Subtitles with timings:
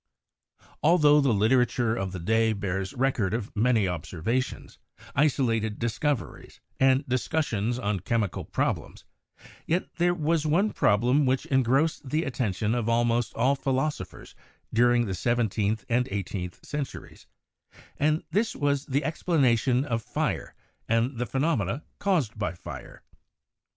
[0.83, 4.79] Altho the literature of the day bears record of many observations,
[5.15, 9.05] isolated discoveries, and discussions on chemical problems,
[9.67, 14.33] yet there was one problem which en grossed the attention of almost all philosophers
[14.73, 17.27] during the seventeenth and eighteenth centuries,
[17.97, 20.55] and this was the explanation of fire
[20.89, 23.03] and the phenomena caused by fire.